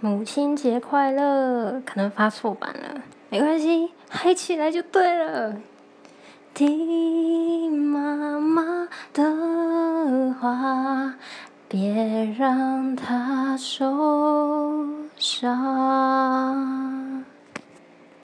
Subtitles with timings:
[0.00, 3.02] 母亲节快乐可能发错版了。
[3.30, 5.56] 没关系嗨起来就对了。
[6.54, 11.14] 听妈妈的话
[11.68, 14.86] 别让她受
[15.18, 16.77] 伤。